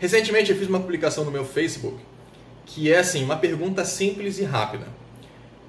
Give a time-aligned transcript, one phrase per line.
[0.00, 1.98] Recentemente eu fiz uma publicação no meu Facebook
[2.70, 4.86] que é assim, uma pergunta simples e rápida.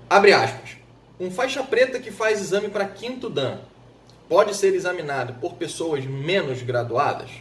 [0.10, 0.78] Abre aspas.
[1.20, 3.59] Um faixa preta que faz exame para quinto dan
[4.29, 7.31] pode ser examinado por pessoas menos graduadas?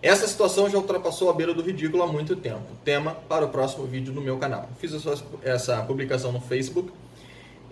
[0.00, 2.66] Essa situação já ultrapassou a beira do ridículo há muito tempo.
[2.84, 4.68] Tema para o próximo vídeo no meu canal.
[4.78, 4.92] Fiz
[5.42, 6.92] essa publicação no Facebook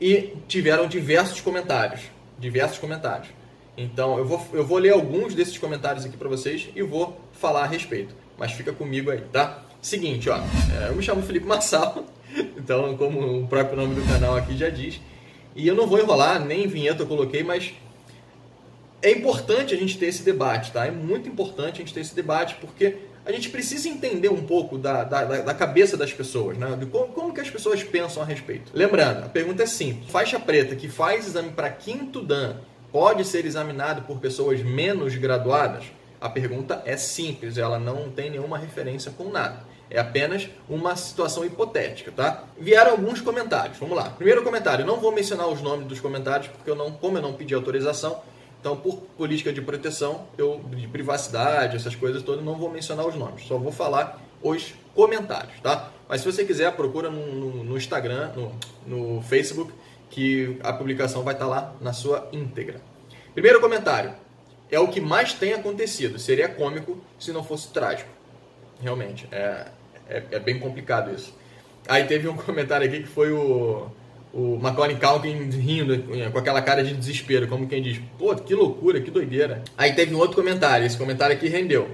[0.00, 2.02] e tiveram diversos comentários.
[2.38, 3.28] Diversos comentários.
[3.76, 7.64] Então eu vou, eu vou ler alguns desses comentários aqui para vocês e vou falar
[7.64, 8.14] a respeito.
[8.38, 9.62] Mas fica comigo aí, tá?
[9.80, 10.38] Seguinte, ó.
[10.38, 12.04] É, eu me chamo Felipe Massal,
[12.56, 15.00] então, como o próprio nome do canal aqui já diz.
[15.56, 17.72] E eu não vou enrolar, nem vinheta eu coloquei, mas
[19.02, 20.86] é importante a gente ter esse debate, tá?
[20.86, 24.78] É muito importante a gente ter esse debate, porque a gente precisa entender um pouco
[24.78, 26.76] da, da, da cabeça das pessoas, né?
[26.78, 28.70] De como, como, que as pessoas pensam a respeito.
[28.74, 30.10] Lembrando, a pergunta é simples.
[30.10, 32.56] Faixa preta que faz exame para quinto dan
[32.92, 35.84] pode ser examinado por pessoas menos graduadas?
[36.20, 39.64] A pergunta é simples, ela não tem nenhuma referência com nada.
[39.88, 42.44] É apenas uma situação hipotética, tá?
[42.58, 43.78] Vieram alguns comentários.
[43.78, 44.10] Vamos lá.
[44.10, 47.32] Primeiro comentário, não vou mencionar os nomes dos comentários porque eu não, como eu não
[47.32, 48.20] pedi autorização,
[48.60, 53.14] então por política de proteção, eu de privacidade, essas coisas todas, não vou mencionar os
[53.16, 53.46] nomes.
[53.46, 55.90] Só vou falar os comentários, tá?
[56.08, 58.52] Mas se você quiser, procura no, no, no Instagram, no,
[58.86, 59.72] no Facebook,
[60.10, 62.80] que a publicação vai estar lá na sua íntegra.
[63.32, 64.12] Primeiro comentário.
[64.70, 66.18] É o que mais tem acontecido.
[66.18, 68.08] Seria cômico se não fosse trágico.
[68.80, 69.26] Realmente.
[69.32, 69.66] É,
[70.08, 71.34] é, é, bem complicado isso.
[71.88, 73.88] Aí teve um comentário aqui que foi o,
[74.32, 79.00] o Macaulay Culkin rindo com aquela cara de desespero, como quem diz, pô, que loucura,
[79.00, 79.62] que doideira.
[79.76, 81.90] Aí teve um outro comentário, esse comentário aqui rendeu,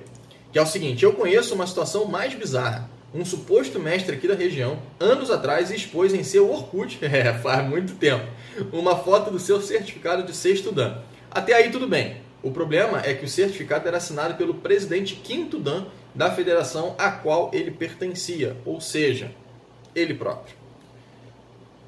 [0.53, 2.91] que é o seguinte, eu conheço uma situação mais bizarra.
[3.15, 7.95] Um suposto mestre aqui da região, anos atrás, expôs em seu Orkut, é, faz muito
[7.95, 8.27] tempo,
[8.73, 10.99] uma foto do seu certificado de ser estudante.
[11.31, 12.26] Até aí tudo bem.
[12.47, 17.11] O problema é que o certificado era assinado pelo presidente quinto dan da federação a
[17.11, 19.33] qual ele pertencia, ou seja,
[19.97, 20.55] ele próprio.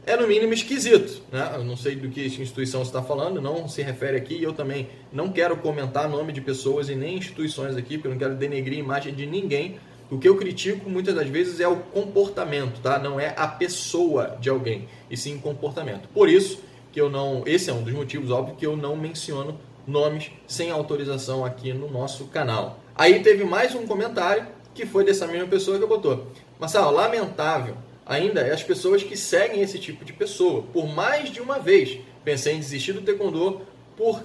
[0.05, 1.53] É no mínimo esquisito, né?
[1.55, 4.43] Eu não sei do que instituição está falando, não se refere aqui.
[4.43, 8.19] Eu também não quero comentar nome de pessoas e nem instituições aqui, porque eu não
[8.19, 9.79] quero denegrir a imagem de ninguém.
[10.11, 12.99] O que eu critico muitas das vezes é o comportamento, tá?
[12.99, 16.09] Não é a pessoa de alguém, e sim o comportamento.
[16.09, 16.61] Por isso
[16.91, 19.57] que eu não, esse é um dos motivos óbvio que eu não menciono
[19.89, 22.79] nomes sem autorização aqui no nosso canal.
[22.95, 26.27] Aí teve mais um comentário que foi dessa mesma pessoa que botou.
[26.61, 30.63] Marcelo, lamentável ainda é as pessoas que seguem esse tipo de pessoa.
[30.73, 33.63] Por mais de uma vez pensei em desistir do taekwondo
[33.97, 34.23] por,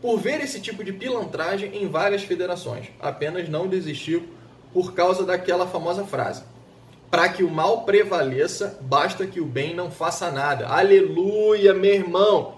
[0.00, 2.88] por ver esse tipo de pilantragem em várias federações.
[3.00, 4.28] Apenas não desistiu
[4.72, 6.42] por causa daquela famosa frase.
[7.10, 10.66] Para que o mal prevaleça, basta que o bem não faça nada.
[10.66, 12.55] Aleluia, meu irmão!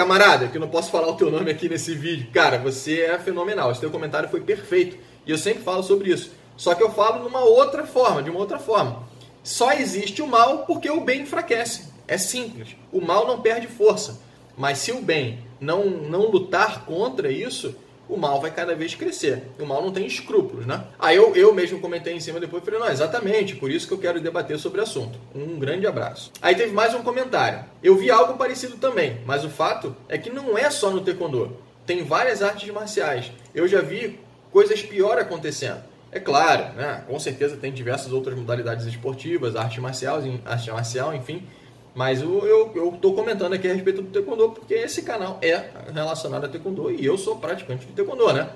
[0.00, 2.28] Camarada, que eu não posso falar o teu nome aqui nesse vídeo.
[2.32, 3.70] Cara, você é fenomenal.
[3.70, 4.96] Esse teu comentário foi perfeito.
[5.26, 6.30] E eu sempre falo sobre isso.
[6.56, 9.02] Só que eu falo numa outra forma, de uma outra forma.
[9.42, 11.92] Só existe o mal porque o bem enfraquece.
[12.08, 12.74] É simples.
[12.90, 14.22] O mal não perde força.
[14.56, 17.76] Mas se o bem não, não lutar contra isso,
[18.10, 19.44] o mal vai cada vez crescer.
[19.58, 20.84] O mal não tem escrúpulos, né?
[20.98, 23.98] Aí eu, eu mesmo comentei em cima depois falei, não, exatamente, por isso que eu
[23.98, 25.18] quero debater sobre o assunto.
[25.34, 26.32] Um grande abraço.
[26.42, 27.64] Aí teve mais um comentário.
[27.82, 31.56] Eu vi algo parecido também, mas o fato é que não é só no taekwondo.
[31.86, 33.30] Tem várias artes marciais.
[33.54, 34.18] Eu já vi
[34.50, 35.80] coisas pior acontecendo.
[36.12, 37.04] É claro, né?
[37.06, 41.46] com certeza tem diversas outras modalidades esportivas, arte marcial, arte marcial, enfim,
[41.94, 46.48] mas eu estou comentando aqui a respeito do Taekwondo porque esse canal é relacionado a
[46.48, 48.48] Taekwondo e eu sou praticante de Taekwondo, né?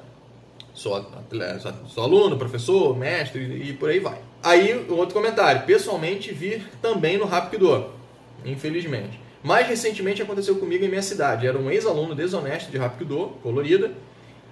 [0.73, 4.19] Sou, atleta, sou aluno, professor, mestre e por aí vai.
[4.43, 5.63] Aí, um outro comentário.
[5.63, 7.91] Pessoalmente, vi também no Rapido,
[8.45, 9.21] infelizmente.
[9.43, 11.47] Mais recentemente aconteceu comigo em minha cidade.
[11.47, 13.93] Era um ex-aluno desonesto de Rapido, colorida,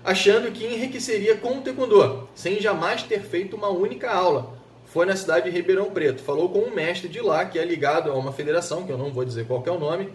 [0.05, 4.62] achando que enriqueceria com o Taekwondo, sem jamais ter feito uma única aula
[4.93, 6.23] foi na cidade de Ribeirão Preto.
[6.23, 9.11] Falou com um mestre de lá, que é ligado a uma federação, que eu não
[9.11, 10.11] vou dizer qual é o nome,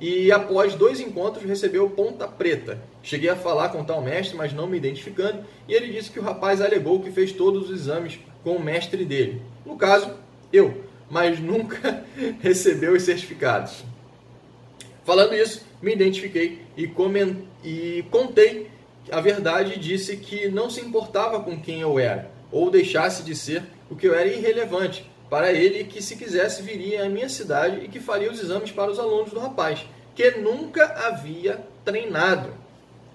[0.00, 2.80] e após dois encontros recebeu ponta preta.
[3.02, 6.22] Cheguei a falar com tal mestre, mas não me identificando, e ele disse que o
[6.22, 9.42] rapaz alegou que fez todos os exames com o mestre dele.
[9.66, 10.14] No caso,
[10.50, 12.02] eu, mas nunca
[12.40, 13.84] recebeu os certificados.
[15.04, 17.36] Falando isso, me identifiquei e, coment...
[17.62, 18.70] e contei
[19.12, 23.36] a verdade e disse que não se importava com quem eu era, ou deixasse de
[23.36, 27.84] ser o que eu era irrelevante para ele que se quisesse viria à minha cidade
[27.84, 29.84] e que faria os exames para os alunos do rapaz,
[30.14, 32.50] que nunca havia treinado,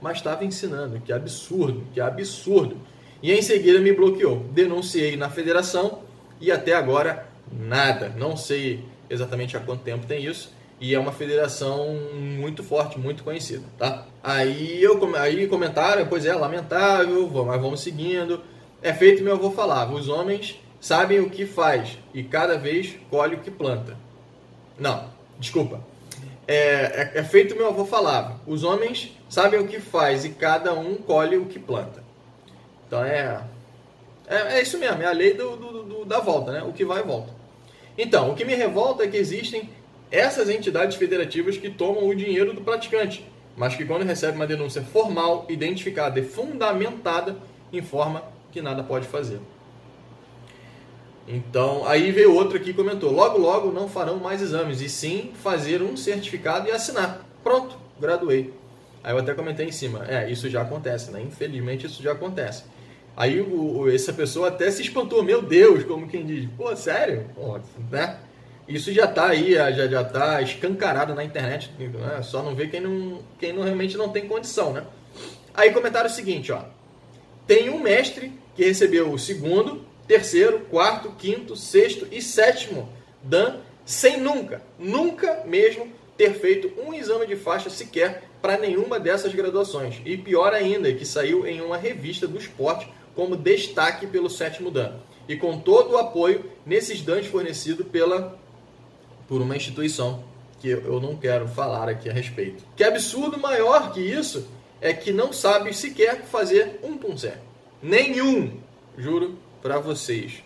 [0.01, 0.99] mas estava ensinando.
[1.01, 2.77] Que absurdo, que absurdo.
[3.21, 4.39] E em seguida me bloqueou.
[4.51, 6.01] Denunciei na federação
[6.39, 8.09] e até agora nada.
[8.09, 10.51] Não sei exatamente há quanto tempo tem isso.
[10.79, 11.95] e é uma federação
[12.39, 14.07] muito forte, muito conhecida, tá?
[14.23, 18.41] Aí eu aí comentaram, pois é, lamentável, mas vamos seguindo.
[18.81, 23.35] É feito meu avô falava, os homens sabem o que faz e cada vez colhe
[23.35, 23.95] o que planta.
[24.77, 25.05] Não,
[25.39, 25.81] desculpa.
[26.47, 30.73] É, é, é feito meu avô falava, os homens sabem o que faz e cada
[30.73, 32.03] um colhe o que planta.
[32.87, 33.41] Então é
[34.31, 36.63] é, é isso mesmo, é a lei do, do, do, da volta, né?
[36.63, 37.33] O que vai volta.
[37.97, 39.69] Então, o que me revolta é que existem
[40.09, 43.25] essas entidades federativas que tomam o dinheiro do praticante,
[43.57, 47.35] mas que quando recebe uma denúncia formal, identificada e fundamentada,
[47.73, 48.23] informa
[48.53, 49.41] que nada pode fazer.
[51.27, 55.31] Então, aí veio outro aqui que comentou: logo, logo não farão mais exames, e sim
[55.35, 57.25] fazer um certificado e assinar.
[57.43, 58.53] Pronto, graduei.
[59.03, 61.21] Aí eu até comentei em cima: é, isso já acontece, né?
[61.21, 62.63] Infelizmente isso já acontece.
[63.15, 67.25] Aí o, essa pessoa até se espantou: meu Deus, como quem diz, pô, sério?
[67.35, 67.59] Pô,
[67.89, 68.17] né?
[68.67, 72.21] Isso já está aí, já já está escancarado na internet, né?
[72.21, 74.83] só não vê quem não, quem não realmente não tem condição, né?
[75.53, 76.61] Aí comentaram o seguinte, ó.
[77.45, 82.89] Tem um mestre que recebeu o segundo, terceiro, quarto, quinto, sexto e sétimo
[83.23, 85.87] Dan sem nunca, nunca mesmo
[86.17, 90.01] ter feito um exame de faixa sequer para nenhuma dessas graduações.
[90.03, 94.95] E pior ainda, que saiu em uma revista do esporte como destaque pelo sétimo Dan.
[95.29, 98.37] E com todo o apoio nesses DANs fornecido pela
[99.29, 100.25] por uma instituição
[100.59, 102.65] que eu não quero falar aqui a respeito.
[102.75, 104.45] Que absurdo maior que isso
[104.81, 107.37] é que não sabe sequer fazer um punzé.
[107.81, 108.59] Nenhum,
[108.97, 110.43] juro para vocês.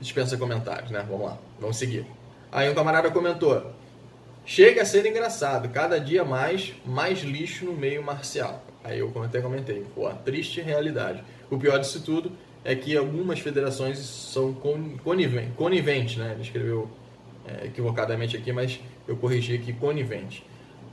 [0.00, 1.04] Dispensa comentários, né?
[1.08, 2.06] Vamos lá, vamos seguir.
[2.50, 3.72] Aí um camarada comentou:
[4.44, 8.64] Chega a ser engraçado, cada dia mais, mais lixo no meio marcial.
[8.82, 11.22] Aí eu até comentei, pô, triste realidade.
[11.50, 12.32] O pior disso tudo
[12.64, 16.32] é que algumas federações são coniventes, conivente, né?
[16.32, 16.88] Ele escreveu
[17.46, 20.44] é, equivocadamente aqui, mas eu corrigi aqui conivente.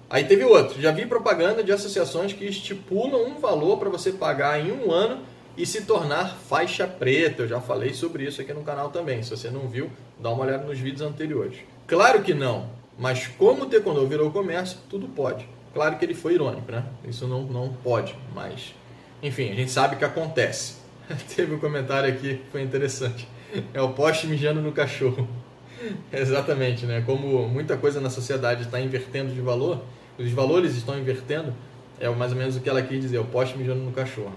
[0.10, 4.60] Aí teve outro, já vi propaganda de associações que estipulam um valor para você pagar
[4.60, 5.22] em um ano
[5.58, 7.44] e se tornar faixa preta.
[7.44, 9.24] Eu já falei sobre isso aqui no canal também.
[9.24, 9.90] Se você não viu,
[10.20, 11.58] dá uma olhada nos vídeos anteriores.
[11.88, 15.48] Claro que não, mas como o Taekwondo virou comércio, tudo pode.
[15.74, 16.86] Claro que ele foi irônico, né?
[17.08, 18.74] Isso não, não pode, mas
[19.22, 20.76] enfim, a gente sabe que acontece.
[21.36, 23.28] Teve um comentário aqui que foi interessante.
[23.74, 25.28] É o poste mijando no cachorro.
[26.12, 27.02] Exatamente, né?
[27.06, 29.84] Como muita coisa na sociedade está invertendo de valor,
[30.18, 31.54] os valores estão invertendo,
[32.00, 34.34] é mais ou menos o que ela quis dizer, o poste mijando no cachorro.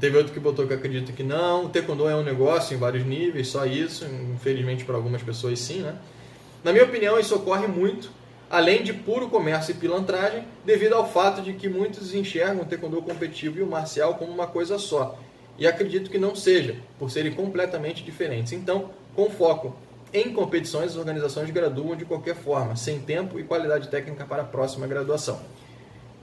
[0.00, 3.04] Teve outro que botou que acredita que não, o taekwondo é um negócio em vários
[3.04, 4.04] níveis, só isso,
[4.34, 5.96] infelizmente para algumas pessoas sim, né?
[6.62, 8.10] Na minha opinião, isso ocorre muito,
[8.50, 13.02] além de puro comércio e pilantragem, devido ao fato de que muitos enxergam o taekwondo
[13.02, 15.18] competitivo e o marcial como uma coisa só,
[15.58, 18.52] e acredito que não seja, por serem completamente diferentes.
[18.52, 19.76] Então, com foco
[20.12, 24.44] em competições, as organizações graduam de qualquer forma, sem tempo e qualidade técnica para a
[24.44, 25.40] próxima graduação.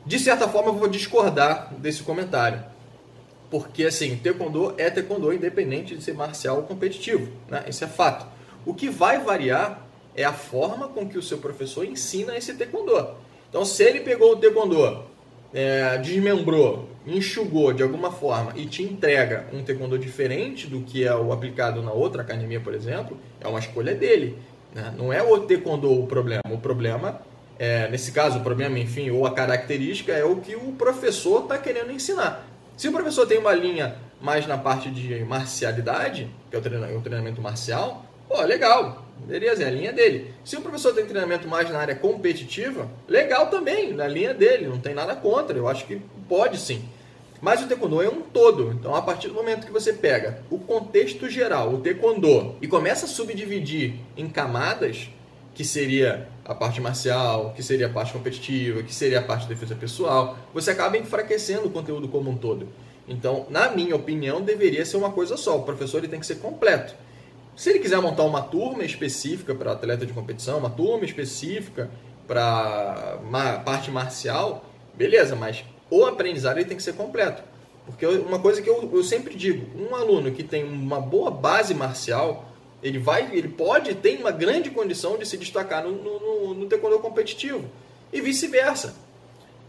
[0.05, 2.63] De certa forma, eu vou discordar desse comentário.
[3.51, 7.29] Porque, assim, taekwondo é taekwondo, independente de ser marcial ou competitivo.
[7.49, 7.65] Né?
[7.67, 8.25] Isso é fato.
[8.65, 13.09] O que vai variar é a forma com que o seu professor ensina esse taekwondo.
[13.49, 15.03] Então, se ele pegou o taekwondo
[15.53, 21.13] é, desmembrou, enxugou de alguma forma e te entrega um taekwondo diferente do que é
[21.13, 24.37] o aplicado na outra academia, por exemplo, é uma escolha dele.
[24.73, 24.93] Né?
[24.97, 26.41] Não é o taekwondo o problema.
[26.49, 27.21] O problema,
[27.59, 31.57] é, nesse caso, o problema, enfim, ou a característica é o que o professor está
[31.57, 32.47] querendo ensinar.
[32.77, 37.41] Se o professor tem uma linha mais na parte de marcialidade, que é o treinamento,
[37.41, 40.33] marcial, pô, legal, Beleza, é a linha dele.
[40.43, 44.79] Se o professor tem treinamento mais na área competitiva, legal também, na linha dele, não
[44.79, 46.83] tem nada contra, eu acho que pode sim.
[47.39, 48.71] Mas o taekwondo é um todo.
[48.71, 53.05] Então, a partir do momento que você pega o contexto geral, o taekwondo, e começa
[53.05, 55.09] a subdividir em camadas,
[55.53, 59.49] que seria a parte marcial, que seria a parte competitiva, que seria a parte de
[59.49, 62.67] defesa pessoal, você acaba enfraquecendo o conteúdo como um todo.
[63.07, 65.57] Então, na minha opinião, deveria ser uma coisa só.
[65.57, 66.93] O professor ele tem que ser completo.
[67.55, 71.89] Se ele quiser montar uma turma específica para atleta de competição, uma turma específica
[72.27, 73.19] para
[73.63, 77.43] parte marcial, beleza, mas o aprendizado ele tem que ser completo.
[77.85, 81.73] Porque uma coisa que eu, eu sempre digo, um aluno que tem uma boa base
[81.73, 82.50] marcial,
[82.81, 86.99] ele vai, ele pode ter uma grande condição de se destacar no, no, no taekwondo
[86.99, 87.65] competitivo
[88.11, 88.95] e vice-versa.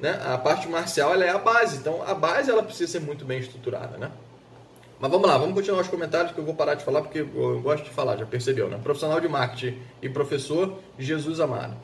[0.01, 0.21] Né?
[0.25, 3.39] A parte marcial ela é a base, então a base ela precisa ser muito bem
[3.39, 4.11] estruturada, né?
[4.99, 7.61] Mas vamos lá, vamos continuar os comentários que eu vou parar de falar porque eu
[7.61, 8.79] gosto de falar, já percebeu, né?
[8.83, 11.77] Profissional de marketing e professor Jesus amado.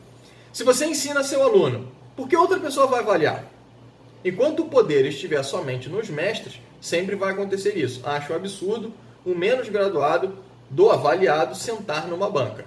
[0.53, 3.45] Se você ensina seu aluno, por que outra pessoa vai avaliar?
[4.25, 8.01] Enquanto o poder estiver somente nos mestres, sempre vai acontecer isso.
[8.05, 8.93] Acho um absurdo
[9.25, 10.37] o menos graduado
[10.71, 12.67] do avaliado sentar numa banca.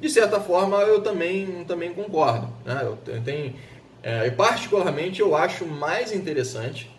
[0.00, 2.48] de certa forma eu também, também concordo.
[2.64, 2.80] Né?
[2.82, 3.54] Eu tenho,
[4.02, 6.90] é, particularmente eu acho mais interessante.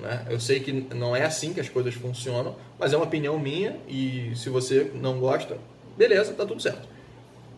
[0.00, 0.26] Né?
[0.30, 3.76] Eu sei que não é assim que as coisas funcionam, mas é uma opinião minha
[3.88, 5.58] e se você não gosta,
[5.96, 6.88] beleza, tá tudo certo.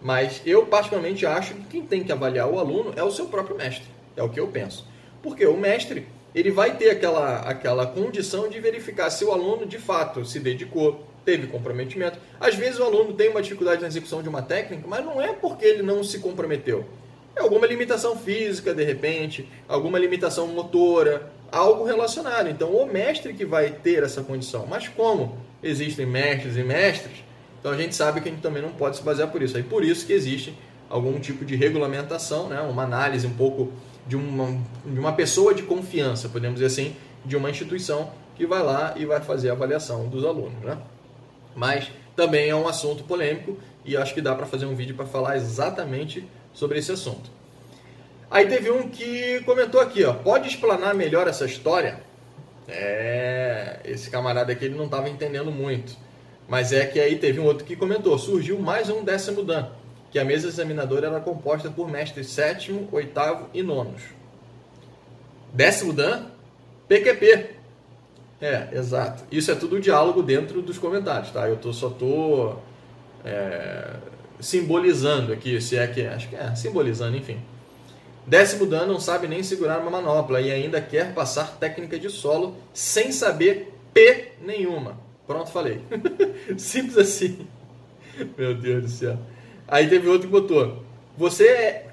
[0.02, 3.56] Mas eu particularmente acho que quem tem que avaliar o aluno é o seu próprio
[3.56, 3.86] mestre.
[4.16, 4.86] É o que eu penso.
[5.22, 9.78] Porque o mestre ele vai ter aquela, aquela condição de verificar se o aluno de
[9.78, 12.18] fato se dedicou, teve comprometimento.
[12.40, 15.34] Às vezes o aluno tem uma dificuldade na execução de uma técnica, mas não é
[15.34, 16.86] porque ele não se comprometeu.
[17.36, 22.48] É alguma limitação física, de repente, alguma limitação motora, algo relacionado.
[22.48, 24.66] Então, o mestre que vai ter essa condição.
[24.66, 27.22] Mas como existem mestres e mestres,
[27.60, 29.54] então a gente sabe que a gente também não pode se basear por isso.
[29.54, 30.54] Aí por isso que existe
[30.88, 32.58] algum tipo de regulamentação, né?
[32.62, 33.70] uma análise um pouco
[34.06, 38.62] de uma, de uma pessoa de confiança, podemos dizer assim, de uma instituição que vai
[38.62, 40.58] lá e vai fazer a avaliação dos alunos.
[40.62, 40.78] Né?
[41.58, 45.06] Mas também é um assunto polêmico e acho que dá para fazer um vídeo para
[45.06, 46.24] falar exatamente
[46.54, 47.28] sobre esse assunto.
[48.30, 51.98] Aí teve um que comentou aqui, ó, pode explanar melhor essa história?
[52.68, 55.96] É, esse camarada aqui ele não estava entendendo muito.
[56.46, 59.70] Mas é que aí teve um outro que comentou, surgiu mais um décimo dan,
[60.12, 64.02] que a mesa examinadora era composta por mestres sétimo, oitavo e nonos.
[65.52, 66.26] Décimo dan?
[66.86, 67.57] PQP.
[68.40, 69.24] É, exato.
[69.32, 71.48] Isso é tudo diálogo dentro dos comentários, tá?
[71.48, 72.54] Eu tô, só tô
[73.24, 73.94] é,
[74.40, 76.06] simbolizando aqui, se é que.
[76.06, 77.38] Acho que é, simbolizando, enfim.
[78.26, 82.56] Décimo dan não sabe nem segurar uma manopla e ainda quer passar técnica de solo
[82.74, 84.98] sem saber P nenhuma.
[85.26, 85.80] Pronto, falei.
[86.56, 87.46] Simples assim.
[88.36, 89.18] Meu Deus do céu.
[89.66, 90.82] Aí teve outro que botou.
[91.16, 91.86] Você é.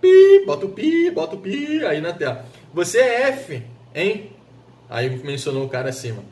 [0.00, 2.44] Pi, bota o pi, bota o pi aí na tela.
[2.74, 3.62] Você é F,
[3.94, 4.30] hein?
[4.92, 6.22] Aí mencionou o cara acima.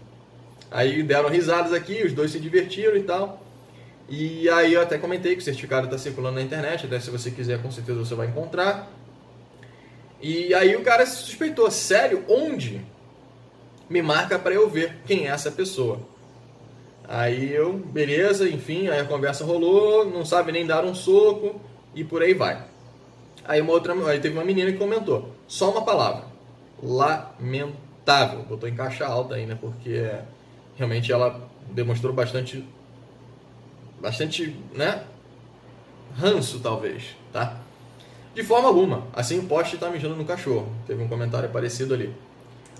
[0.70, 3.42] Aí deram risadas aqui, os dois se divertiram e tal.
[4.06, 7.30] E aí eu até comentei que o certificado está circulando na internet, até se você
[7.30, 8.92] quiser, com certeza você vai encontrar.
[10.20, 12.82] E aí o cara se suspeitou, sério, onde?
[13.88, 15.98] Me marca para eu ver quem é essa pessoa.
[17.08, 21.58] Aí eu, beleza, enfim, aí a conversa rolou, não sabe nem dar um soco
[21.94, 22.62] e por aí vai.
[23.42, 26.24] Aí uma outra, aí teve uma menina que comentou, só uma palavra,
[26.82, 28.42] lamentável lamentável.
[28.42, 30.10] Botou em caixa alta ainda, porque
[30.76, 32.64] realmente ela demonstrou bastante,
[34.00, 35.04] bastante, né?
[36.16, 37.58] Ranço, talvez, tá?
[38.34, 39.06] De forma alguma.
[39.12, 40.72] Assim o poste está mijando no cachorro.
[40.86, 42.12] Teve um comentário parecido ali.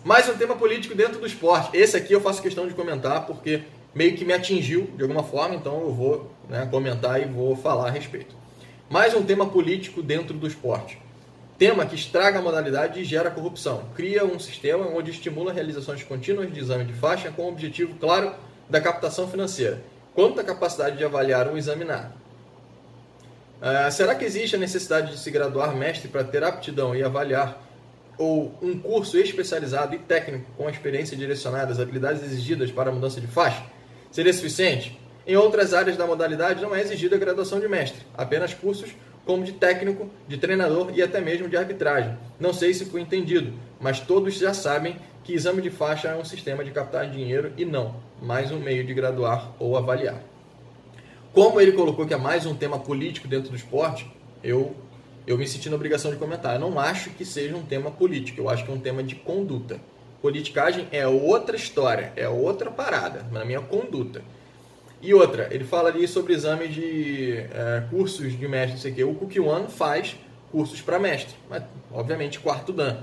[0.04, 1.76] Mais um tema político dentro do esporte.
[1.76, 3.62] Esse aqui eu faço questão de comentar porque
[3.94, 7.88] meio que me atingiu de alguma forma, então eu vou né, comentar e vou falar
[7.88, 8.34] a respeito.
[8.88, 10.98] Mais um tema político dentro do esporte.
[11.60, 13.84] Tema que estraga a modalidade e gera corrupção.
[13.94, 18.34] Cria um sistema onde estimula realizações contínuas de exame de faixa com o objetivo claro
[18.70, 19.78] da captação financeira,
[20.14, 22.14] quanto à capacidade de avaliar um examinado.
[23.60, 27.62] Uh, será que existe a necessidade de se graduar mestre para ter aptidão e avaliar
[28.16, 33.20] ou um curso especializado e técnico com experiência direcionada às habilidades exigidas para a mudança
[33.20, 33.62] de faixa?
[34.10, 34.98] Seria suficiente?
[35.26, 38.94] Em outras áreas da modalidade não é exigida a graduação de mestre, apenas cursos
[39.30, 42.18] como de técnico, de treinador e até mesmo de arbitragem.
[42.40, 46.25] Não sei se foi entendido, mas todos já sabem que exame de faixa é um
[46.25, 50.20] sistema de captar dinheiro e não mais um meio de graduar ou avaliar.
[51.32, 54.10] Como ele colocou que é mais um tema político dentro do esporte,
[54.42, 54.75] eu
[55.28, 56.54] eu me senti na obrigação de comentar.
[56.54, 59.14] Eu não acho que seja um tema político, eu acho que é um tema de
[59.14, 59.78] conduta.
[60.20, 64.25] Politicagem é outra história, é outra parada, na minha conduta.
[65.02, 68.95] E outra, ele fala ali sobre exame de é, cursos de mestre, não sei o
[68.95, 69.40] quê.
[69.40, 70.16] O One faz
[70.52, 72.99] cursos para mestre, mas obviamente quarto dan.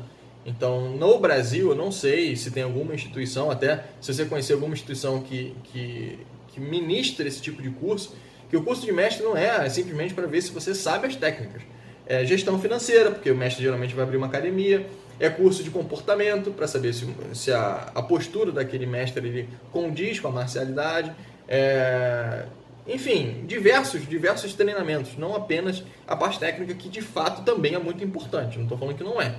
[0.46, 4.74] Então, no Brasil, eu não sei se tem alguma instituição, até se você conhecer alguma
[4.74, 8.16] instituição que, que, que ministra esse tipo de curso,
[8.50, 11.62] que o curso de mestre não é simplesmente para ver se você sabe as técnicas.
[12.06, 14.88] É gestão financeira, porque o mestre geralmente vai abrir uma academia,
[15.20, 20.20] é curso de comportamento, para saber se, se a, a postura daquele mestre ele condiz
[20.20, 21.12] com a marcialidade.
[21.48, 22.46] É,
[22.88, 28.04] enfim, diversos, diversos treinamentos, não apenas a parte técnica, que de fato também é muito
[28.04, 28.58] importante.
[28.58, 29.36] Não estou falando que não é,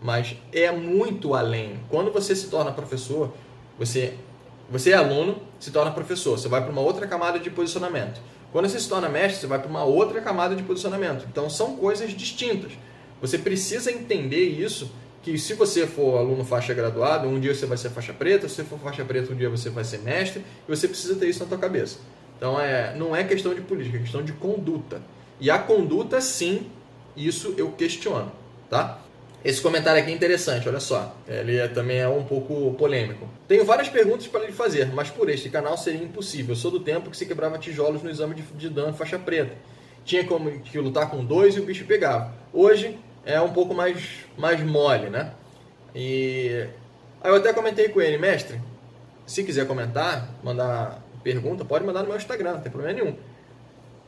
[0.00, 1.80] mas é muito além.
[1.88, 3.32] Quando você se torna professor,
[3.78, 4.14] você,
[4.70, 8.20] você é aluno, se torna professor, você vai para uma outra camada de posicionamento.
[8.52, 11.26] Quando você se torna mestre, você vai para uma outra camada de posicionamento.
[11.28, 12.72] Então são coisas distintas.
[13.20, 14.90] Você precisa entender isso
[15.22, 18.56] que se você for aluno faixa graduado, um dia você vai ser faixa preta, se
[18.56, 21.40] você for faixa preta, um dia você vai ser mestre, e você precisa ter isso
[21.40, 21.98] na tua cabeça.
[22.36, 25.00] Então é, não é questão de política, é questão de conduta.
[25.40, 26.66] E a conduta, sim,
[27.16, 28.32] isso eu questiono,
[28.68, 29.00] tá?
[29.44, 31.16] Esse comentário aqui é interessante, olha só.
[31.26, 33.28] Ele é, também é um pouco polêmico.
[33.48, 36.52] Tenho várias perguntas para lhe fazer, mas por este canal seria impossível.
[36.52, 39.56] Eu sou do tempo que se quebrava tijolos no exame de, de dano faixa preta.
[40.04, 42.32] tinha como que lutar com dois e o bicho pegava.
[42.52, 45.32] Hoje é um pouco mais, mais mole, né?
[45.94, 46.66] E
[47.20, 48.60] aí eu até comentei com ele, mestre,
[49.26, 53.16] se quiser comentar, mandar pergunta, pode mandar no meu Instagram, não tem problema nenhum.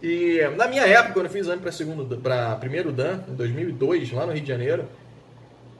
[0.02, 4.12] E na minha época, quando eu fiz exame para segundo, para primeiro dan, em 2002,
[4.12, 4.85] lá no Rio de Janeiro,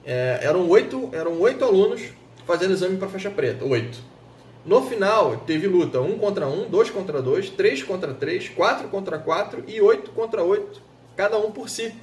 [0.05, 2.01] é, eram oito, eram oito alunos
[2.45, 3.99] fazendo exame para faixa preta, oito.
[4.65, 9.19] No final, teve luta um contra um, dois contra dois, três contra três, quatro contra
[9.19, 10.81] quatro e oito contra oito,
[11.15, 11.93] cada um por si,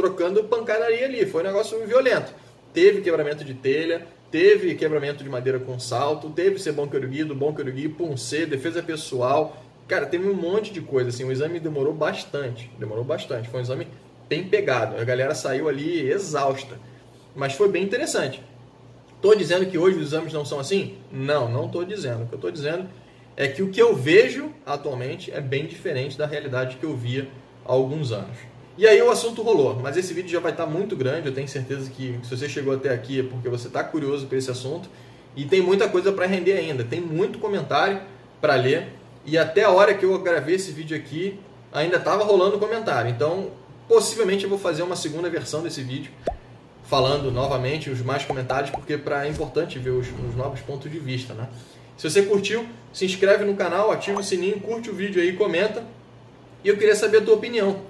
[0.00, 1.26] trocando pancadaria ali.
[1.26, 2.32] Foi um negócio violento.
[2.72, 7.34] Teve quebramento de telha, teve quebramento de madeira com salto, teve ser bom querugui, do
[7.34, 9.62] bom querugui, puncer, defesa pessoal.
[9.86, 13.62] Cara, teve um monte de coisa, assim, o exame demorou bastante, demorou bastante, foi um
[13.62, 13.88] exame
[14.28, 16.78] bem pegado, a galera saiu ali exausta,
[17.34, 18.40] mas foi bem interessante.
[19.16, 20.96] Estou dizendo que hoje os exames não são assim?
[21.10, 22.22] Não, não estou dizendo.
[22.22, 22.88] O que eu estou dizendo
[23.36, 27.28] é que o que eu vejo atualmente é bem diferente da realidade que eu via
[27.66, 28.38] há alguns anos.
[28.80, 31.46] E aí o assunto rolou, mas esse vídeo já vai estar muito grande, eu tenho
[31.46, 34.88] certeza que se você chegou até aqui é porque você está curioso por esse assunto
[35.36, 38.00] e tem muita coisa para render ainda, tem muito comentário
[38.40, 38.88] para ler
[39.26, 41.38] e até a hora que eu gravei esse vídeo aqui
[41.70, 43.50] ainda estava rolando comentário, então
[43.86, 46.10] possivelmente eu vou fazer uma segunda versão desse vídeo
[46.84, 50.98] falando novamente os mais comentários porque para é importante ver os, os novos pontos de
[50.98, 51.50] vista, né?
[51.98, 55.84] Se você curtiu, se inscreve no canal, ativa o sininho, curte o vídeo aí, comenta.
[56.64, 57.89] E eu queria saber a tua opinião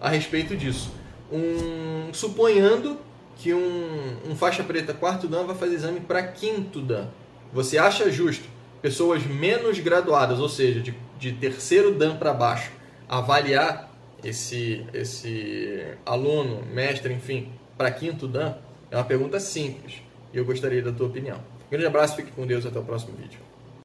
[0.00, 0.92] a respeito disso.
[1.30, 2.98] Um, suponhando
[3.36, 7.08] que um, um, faixa preta quarto dan vai fazer exame para quinto dan.
[7.52, 8.48] Você acha justo
[8.82, 12.72] pessoas menos graduadas, ou seja, de, de terceiro dan para baixo,
[13.08, 13.90] avaliar
[14.22, 18.56] esse, esse aluno, mestre, enfim, para quinto dan?
[18.90, 20.02] É uma pergunta simples
[20.32, 21.36] e eu gostaria da tua opinião.
[21.36, 23.49] Um grande abraço, fique com Deus até o próximo vídeo.